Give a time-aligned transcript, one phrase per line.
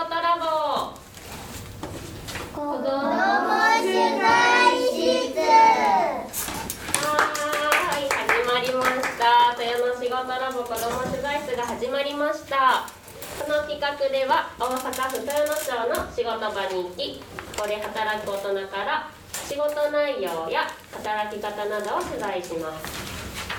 [0.00, 0.96] 事ラボ
[2.54, 4.24] 子供取材
[4.80, 6.24] 室は
[8.00, 8.16] い始
[8.48, 12.88] まりました豊野仕事ラボ子ども取材室が始まりました
[13.44, 20.62] この企画では大阪府豊野町の仕事場に行きここで働く大人から仕事内容や
[20.96, 23.10] 働き方などを取材します。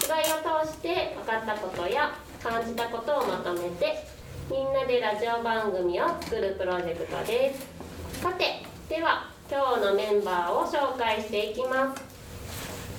[0.00, 12.02] 取材を通して分かったことや感じたことをまとめてみんなでラジオ番組を作るプロジェクトですさてでは今日のメンバーを紹介していきます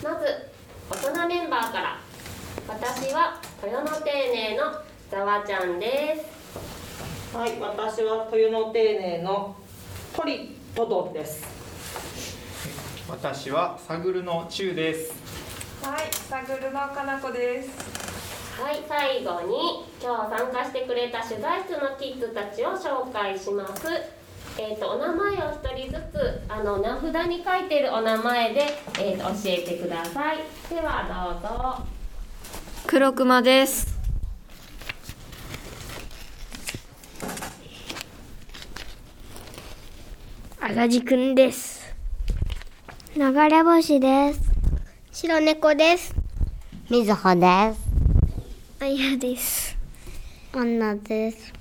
[0.03, 0.25] まず
[0.89, 1.99] 大人メンバーから
[2.67, 4.63] 私は豊野丁寧の
[5.09, 6.43] ざわちゃんです
[7.35, 9.55] はい、私は豊野丁寧の
[10.15, 11.43] 鳥トドです。
[13.09, 15.13] 私はサグルのチュウです。
[15.81, 18.12] はい、サグルのかなこです。
[18.55, 23.87] はい最後に今日参加してくれた取材室のキッズたちを紹介します。
[24.59, 28.61] えー、とお名前を一人ずつあの名札に書いてるお名前で、
[28.99, 30.37] えー、と教えてください。
[30.69, 31.83] ではどうぞ。
[32.85, 33.97] 黒熊です。
[40.61, 41.91] 赤字くんです。
[43.15, 44.41] 流れ星です。
[45.11, 46.13] 白猫です。
[46.89, 47.92] みずほです
[48.83, 49.77] あやです
[50.51, 51.53] アンナです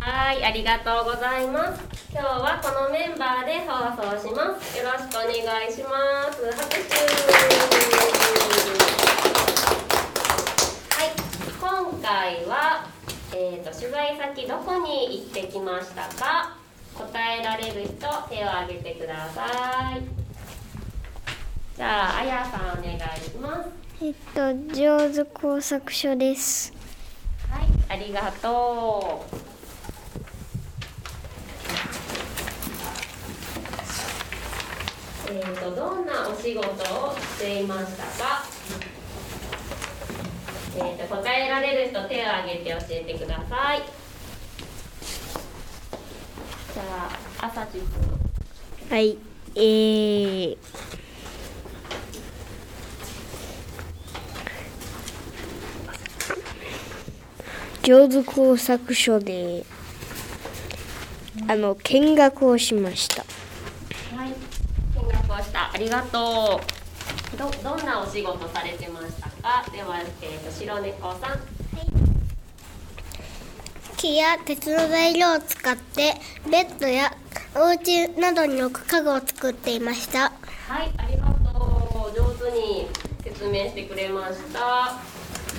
[0.00, 1.82] はい、ありがとうございます。
[2.10, 4.78] 今日はこのメンバーで放送します。
[4.78, 5.36] よろしくお願
[5.68, 6.40] いします。
[6.56, 6.96] 拍手。
[10.96, 11.12] はい、
[11.60, 12.88] 今回は、
[13.36, 16.56] えー、と取材先どこに行ってきましたか
[16.94, 17.98] 答えられる人
[18.30, 20.00] 手を挙げてください。
[21.76, 23.79] じゃあ、あやさんお願いします。
[24.02, 26.72] えっと上手工作所です
[27.50, 29.36] はい、ありがとう。
[35.32, 38.44] えー、とどんなお仕事をしていましたか？
[40.76, 43.82] えー、と答えられる人手を挙げて教えてください。
[46.72, 46.82] じゃ
[47.40, 47.86] あ、朝地君。
[48.90, 49.18] はい
[49.56, 50.56] えー、
[57.90, 59.64] 上手工作所で
[61.48, 63.24] あの見学をしました
[64.16, 65.72] はい、見学をした。
[65.72, 66.60] ありがと
[67.34, 67.36] う。
[67.36, 69.64] どどんなお仕事されてましたか？
[69.72, 71.40] では、えー、と白猫さん。
[73.96, 76.14] 木や鉄の材料を使って
[76.48, 77.12] ベッドや
[77.56, 80.30] お家などに置く家具を作っていました
[80.68, 82.16] はい、ありがとう。
[82.16, 82.86] 上手に
[83.24, 85.09] 説明してくれました。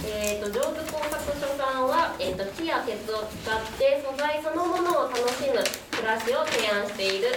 [0.03, 7.27] えー、と上手工作所さんは、えー、と木や鉄を使って素材そのものを楽しむ暮らしを提案している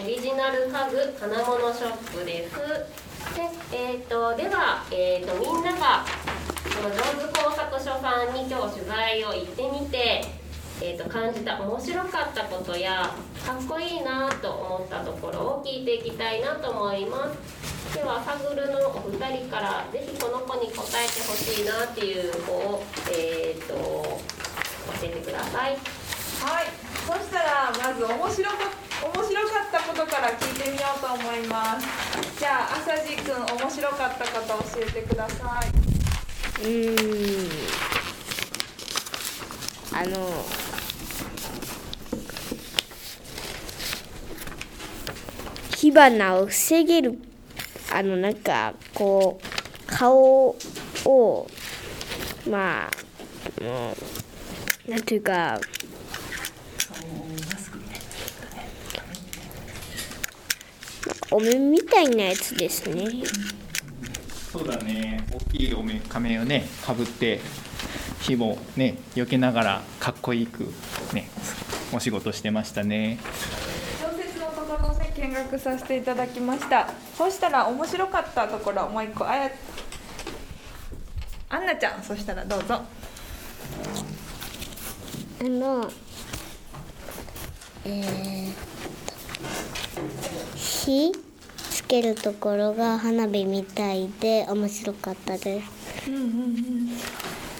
[0.00, 2.56] オリジナル家具金物ショップです。
[3.36, 6.04] で,、えー、とでは、えー、とみんなが
[6.64, 6.96] この上
[7.28, 10.24] 手工作所さんに今日取材を行ってみて、
[10.80, 13.14] えー、と感じた面白かったことや
[13.44, 17.73] かっこいいなと思ったところを聞いていきたいなと思います。
[17.94, 22.82] ではサグルのお二人からぜひこの子に答えてほしいなっていう子を
[23.12, 24.18] えっ、と教
[25.04, 25.78] えてください。
[26.42, 26.66] はい、
[27.06, 28.56] そしたらまず面白か
[29.00, 31.86] 面白かったことから聞いてみようと思います。
[32.36, 36.64] じゃあ朝地くん面白かったこと教えてください。
[36.64, 37.48] うーん
[39.96, 40.44] あの
[45.76, 47.18] 火花を防げる
[47.92, 50.56] あのなんかこう顔
[51.04, 51.46] を
[52.48, 53.94] まあも
[54.86, 55.60] うなんていうか
[61.30, 63.24] お面みたいなやつですね。
[64.52, 65.26] そうだね。
[65.32, 67.40] 大きいおめ仮面をねかぶって
[68.20, 70.72] 火もね避けながらかっこいいく
[71.12, 71.28] ね
[71.92, 73.18] お仕事してましたね。
[74.00, 76.92] 小説のところをね見学させていただきました。
[77.16, 79.50] そしたら面白かったところもう一個あや
[81.48, 82.80] アンナちゃんそしたらどうぞ。
[85.40, 85.88] あの、
[87.84, 88.52] えー、
[90.56, 91.12] 火
[91.70, 96.10] つけるところが花火みたいで面白かったです。
[96.10, 96.88] うんうんうん。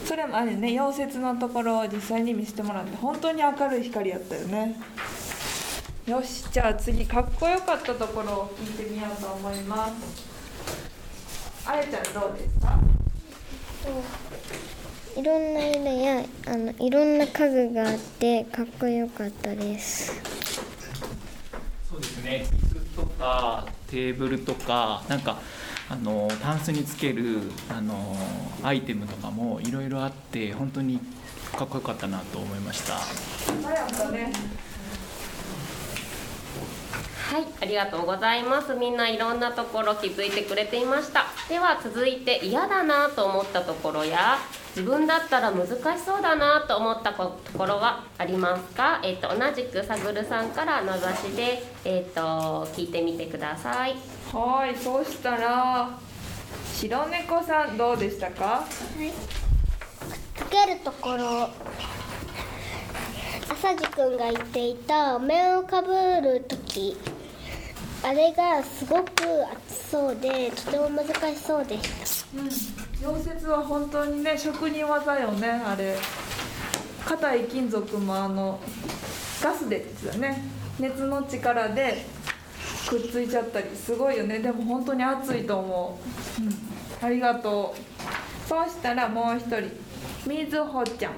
[0.05, 4.77] それもあれね溶接のところを実際に見せてもらって本当に明るい光やったよね。
[6.07, 9.93] よしじゃあ次かっこよかったところを聞いてみようと思います。
[11.67, 12.79] あやちゃんどうですか？
[15.17, 20.21] いろんな色やあのいろんな家具があってかっこよかったです
[21.89, 25.41] そうですね椅子とかテーブルとかなんか
[25.89, 27.41] あのタンスにつける
[27.71, 28.17] あの
[28.63, 30.99] アイテムとかもいろいろあって本当に
[31.57, 32.95] かっこよかったなと思いました
[33.73, 34.33] やったね
[37.35, 38.75] はい、ありがとうございます。
[38.75, 41.25] みんないろんなところ気づいてくれていました。
[41.49, 44.39] では続いて嫌だなと思ったところや
[44.69, 45.75] 自分だったら難し
[46.07, 49.01] そうだなと思ったこところはありますか？
[49.03, 53.97] えっ、と同じくさぐるさんから名指しでえっ、と聞いてみてください。
[54.33, 55.91] はいそうしたら
[56.73, 58.63] 白猫さんどうでしたか？
[58.69, 61.51] つけるところ
[63.51, 66.97] 朝地くんが言っていたお面をかぶる時
[68.07, 69.11] あれがすごく
[69.67, 73.07] 熱そうでとても難しそうでした。
[73.09, 75.97] 溶接は本当にね職人技よねあれ。
[77.07, 78.61] 硬い金属もあの
[79.43, 80.43] ガスでですよね。
[80.79, 82.05] 熱の力で
[82.89, 84.39] くっついちゃったりすごいよね。
[84.39, 85.99] でも本当に熱いと思
[86.41, 88.49] う、うん、ありがとう。
[88.49, 89.71] そうしたらもう一人。
[90.27, 91.13] みずほちゃん。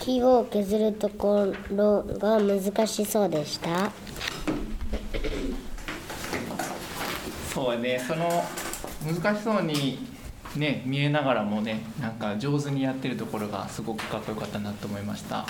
[0.00, 3.92] 木を削るところが難しそうでした。
[7.52, 8.44] そうねその
[9.04, 10.06] 難しそうに
[10.56, 15.44] ね見えながらもねなんか上手にやってるところがすごくかっこよかったなと思いました。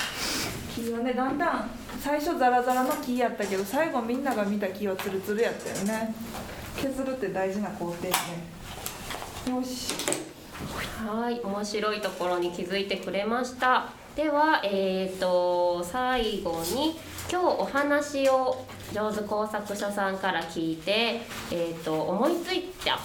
[0.75, 1.70] 木はねだんだん
[2.00, 6.14] 最初ザラザラの木やったけど最後みんなが見た木はツルツルやったよね。
[6.76, 8.11] 削るって大事な工程ね
[9.49, 9.94] よし。
[11.06, 14.00] はい、面白いところに気づいてくれました。
[14.17, 16.97] では、えー、と最後に
[17.31, 21.21] 今日お話を上手工作所さんから聞いて、
[21.53, 22.99] えー、と思いついた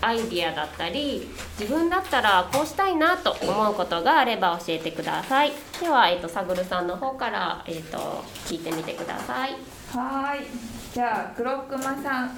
[0.00, 1.28] アイディアだったり
[1.58, 5.52] 自分だったらこうしたいなと思うことがあれば教えてください。
[5.78, 9.52] では、えー、とさぐるさんの方から、えー、と聞いてみてください。
[9.92, 10.46] はーい
[10.94, 12.30] じゃあ黒熊さん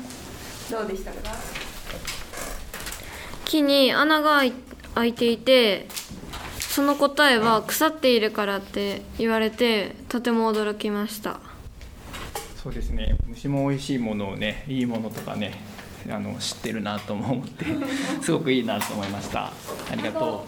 [0.70, 1.18] どうでしたか？
[3.44, 4.42] 木に穴が
[4.94, 5.86] 開いていて
[6.72, 11.38] その答えは腐っているからって言われてとても驚きました。
[12.62, 13.18] そうですね。
[13.26, 15.52] 虫も美味しいものをねいいものとかね
[16.10, 17.66] あの知ってるなとも思って
[18.24, 19.52] すごくいいなと思いました。
[19.90, 20.46] ありがと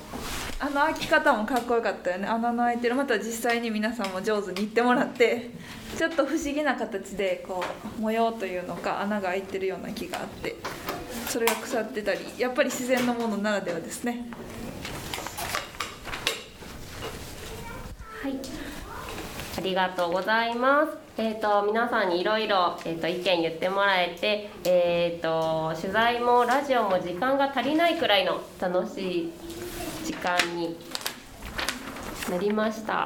[0.60, 2.26] あの開き方もかっこよかったよね。
[2.26, 2.94] 穴の開いてる。
[2.94, 5.50] また実際に皆さんも上手に言ってもらって
[5.98, 7.62] ちょっと不思議な形でこ
[7.98, 10.56] う模様というのか穴が開いてるような木があって
[11.28, 14.30] それが腐ってたりやっぱり自然のものならではですね
[18.24, 18.38] はい、
[19.58, 20.96] ありがとうございます。
[21.18, 29.32] えっ、と皆さんにいろいろえっと意見言ってもらえて、えっ、と取材もラジオも時間が足りないくらいの楽しい
[30.06, 30.74] 時間に
[32.30, 33.02] なりました。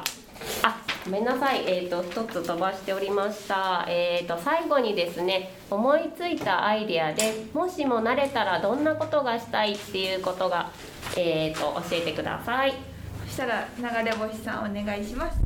[0.63, 1.65] あ、ごめんなさい。
[1.67, 3.85] えっ、と一つ飛ばしておりました。
[3.89, 10.71] えっ、と最後にですね、思いついたアイデアでもしも慣れたらどんなことがしたいっていうことが
[11.17, 12.98] えっ、と教えてください。
[13.29, 15.39] そしたら流れ星さんお願いします。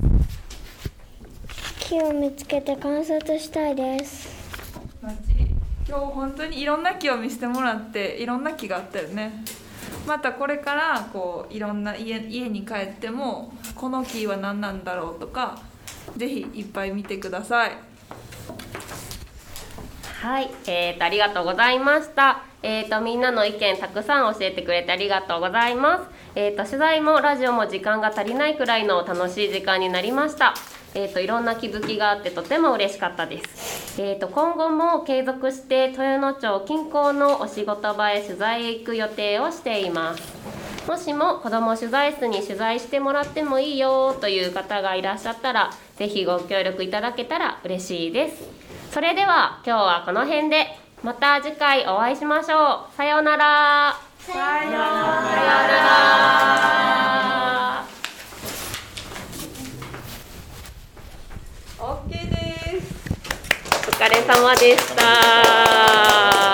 [1.82, 4.30] 木を見つけて観察したいです。
[5.02, 5.52] バッチリ
[5.88, 9.44] 今日本当にいろんな木を見せてもらっていろんな木があったよね。
[10.08, 15.62] またこれからこういろんな家家に帰ってもこの木は何なんだろうとか
[16.18, 17.72] ぜひいっぱい見てください。
[20.22, 22.44] はい、えーと、ありがとうございました。
[22.62, 26.04] えーと、みんなの意見たくさん教えてくれてありがとうございます。
[26.36, 30.56] えーと、取材もラジオも時間が足りないくらいの楽しい時間になりました。
[30.96, 34.02] えーと、いろんな気づきがあってとても嬉しかったです。
[34.02, 40.24] えーと、今後も継続して豊野町近郊のお仕事場へ取材へ行く予定をしています。
[40.88, 48.44] もしも子ども取材室に取材してもらってもいいよという方がいらっしゃったら、ぜひご協力いただけたら嬉しいです。
[48.92, 50.66] それでは今日はこの辺で
[51.04, 52.96] また次回お会いしましょう。
[52.96, 53.94] さようなら。
[54.20, 54.32] さ
[54.64, 54.80] ような
[55.68, 56.24] ら。
[61.78, 62.88] OK です
[63.90, 66.53] お疲れ様でした。